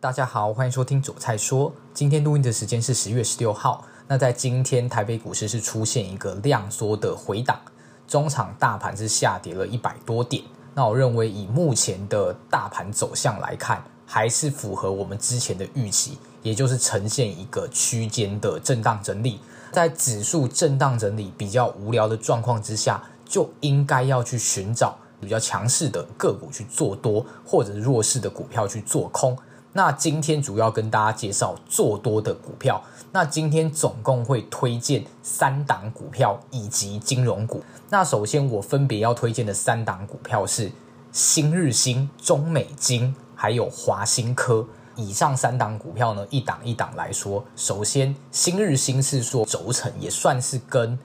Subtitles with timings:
[0.00, 1.70] 大家好，欢迎收听韭菜说。
[1.92, 3.84] 今天录音的时间是十月十六号。
[4.08, 7.60] 那在今天台北股市是出现一个量缩的回档，
[8.08, 10.42] 中场大盘是下跌了一百多点。
[10.72, 19.38] 那我认为以目前的大盘走向来看，还是符合我们之前的预期，也就是呈现一个区间的震荡整理。
[19.70, 29.36] 在指数震荡整理比较无聊的状况之下，就应该要去寻找比较强势的个股去做多，或者弱势的股票去做空。
[29.72, 32.82] 那今天主要跟大家介绍做多的股票。
[33.12, 37.62] 那今天总共会推荐三档股票以及金融股。
[37.88, 40.70] 那首先我分别要推荐的三档股票是
[41.12, 44.66] 新日兴、中美金还有华新科。
[44.96, 47.42] 以上三档股票呢，一档一档来说。
[47.56, 50.98] 首先新日兴是说轴承，也算是跟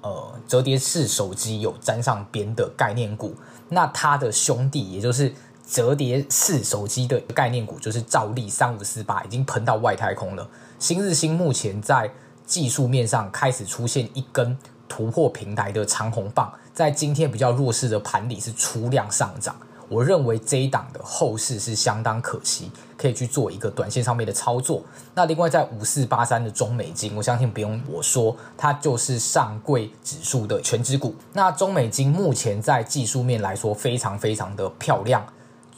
[0.00, 3.34] 呃折叠式手机有沾上边的概念股。
[3.68, 5.34] 那它的兄弟也就是。
[5.68, 10.46] 折叠式手机的概念股就是兆利三五四八，已经喷到外太空了。
[10.78, 12.10] 新日新目前在
[12.44, 14.56] 技术面上开始出现一根
[14.88, 19.56] 突破平台的长红棒，在今天比较弱势的盘里是出量上涨。
[19.88, 24.82] 我认为这一档的后市是相当可惜，可以去做一个短线上面的操作。
[25.14, 31.14] 那另外在五四八三的中美金，我相信不用我说，它就是上柜指数的权值股。
[31.34, 35.22] 那中美金目前在技术面来说非常非常的漂亮。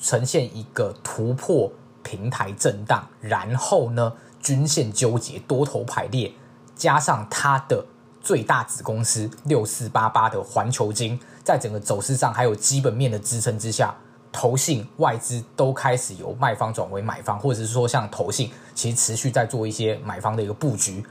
[0.05, 6.31] 呈现一个突破平台震荡，然后呢，均线纠结，多头排列，
[6.77, 7.83] 加上它的
[8.21, 13.95] 最大子公司六四八八的环球金，在整个走势上还有基本面的支撑之下，
[14.31, 21.03] 投信外资都开始由卖方转为买方，或者是说像投信其实持续在做一些买方的一个布局。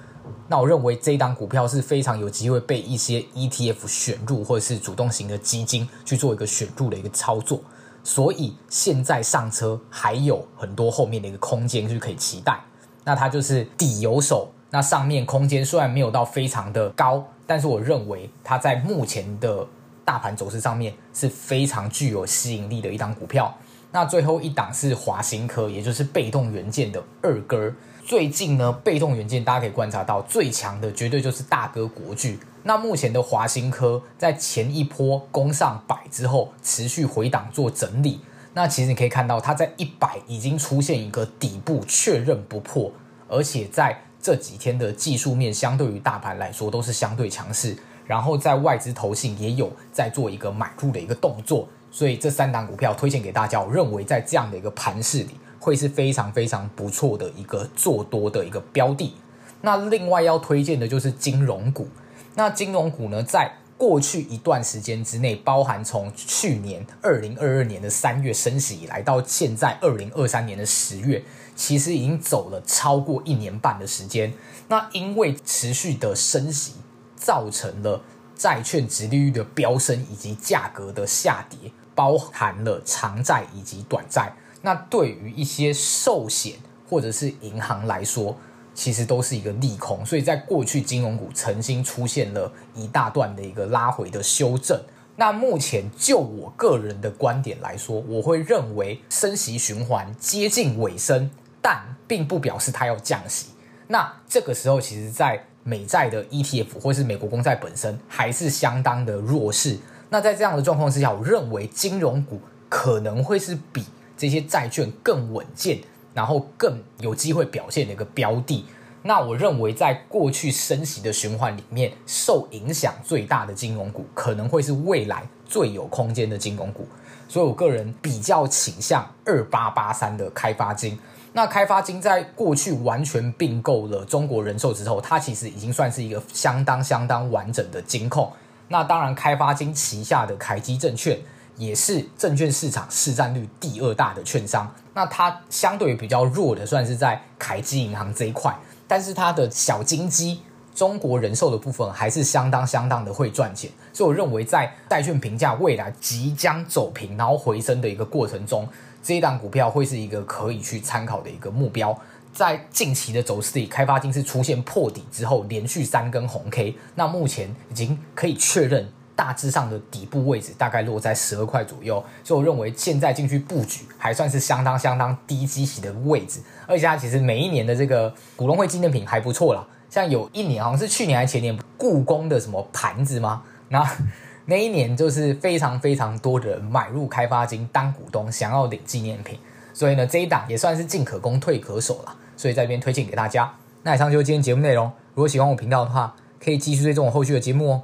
[0.47, 7.59] 那我认为这一档股票是非常有机会被一些 ETF 选入，或者是主动型的基金去做一个选入的一个操作。
[8.03, 12.59] 所以现在上车还有很多后面的一个空间是可以期待。
[13.05, 19.65] 那它就是底有手，那上面空间虽然没有到非常的高，但是我认为它在目前的
[20.05, 23.53] 大盘走势上面是非常具有吸引力的一档股票。
[23.91, 27.71] 那最后一档是华新科，也就是被动元件的二哥。
[28.05, 32.39] 最近呢，被动元件大家可以观察到最强的绝对就是大哥国巨。
[32.63, 38.21] 那目前的华新科在前一波攻上百之后，持续回档做整理。
[38.53, 42.91] 那其实你可以看到，它在一百已经出现一个底部确认不破，
[43.27, 47.75] 而且在这几天的技术面相对于大盘来说都是相对强势。
[48.05, 53.61] 然后在外资投信也有在做一个买入的一个动作，所以这三档股票推荐给大家。
[53.61, 59.13] 我认为在这样的一个盘势里，会是非常非常不错的一个做多的一个标的。
[59.61, 61.87] 那另外要推荐的就是金融股。
[62.35, 71.23] 那金融股呢，在过去一段时间之内，包含从去年二零二二年的三月升息以来，到现在二零二三年的十月，
[71.55, 74.33] 其实已经走了超过一年半的时间。
[74.69, 76.73] 那因为持续的升息，
[77.15, 78.01] 造成了
[78.35, 84.33] 债券殖利率的飙升以及价格的下跌，包含了长债以及短债。
[84.61, 86.55] 那对于一些寿险
[86.89, 88.37] 或者是银行来说，
[88.73, 94.81] 其实都是一个利空，所以在过去金融股曾经出现了一大段的一个拉回的修正。
[95.15, 101.29] 那目前就我个人的观点来说，我会认为升息循环接近尾声，
[101.61, 103.49] 但并不表示它要降息。
[103.87, 109.77] 那这个时候，其实，在美债的 ETF 或是美国公债本身还是相当的弱势。
[110.09, 113.85] 那在这样的状况之下，我认为金融股可能会是比
[114.17, 115.79] 这些债券更稳健。
[116.13, 118.65] 然后更有机会表现的一个标的，
[119.01, 126.87] 那我认为在过去升息的循环里面，受影响最大的金融股可能会是未来最有空间的金融股，
[127.27, 130.97] 所以我个人比较倾向二八八三的开发金。
[131.33, 138.31] 那开发金在过去完全并购了中国人寿之后，它其实已经算是一个相当相当完整的金控。
[138.67, 141.19] 那当然，开发金旗下的凯基证券。
[141.57, 148.55] 也是证券市场市占率第二大的券商，那它相对比较弱的，算是在凯基银行这一块，
[148.87, 150.41] 但是它的小金鸡
[150.73, 158.67] 中国人寿的部分还是相当相当的会赚钱，所以我认为在债券评价未来即将走平然后回升的一个过程中，
[159.03, 161.95] 这一档股票会是一个可以去参考的一个目标。
[162.33, 168.89] 在近期的走势里，开发金是出现破底之后连续三根红 K，那目前已经可以确认。
[169.23, 183.43] 大致上的底部位置大概落在十二块左右，所以我认为现在进去布局还算是相当相当低基期的位置，而且它其实每一年的这个股东会纪念品还不错啦，像有一年好像是去年还前年，故宫的什么盘子吗？
[183.69, 183.89] 那
[184.45, 189.39] 那一年就是非常非常多的人买入开发金当股东，想要领纪念品。
[189.73, 193.49] 所以呢，这一档也算是进可攻退可守了，所以在这边推荐给大家。
[193.83, 194.91] 那以上就是今天节目内容。
[195.15, 197.81] 如果喜欢我频道的话，可以继续追踪我后续的节目哦。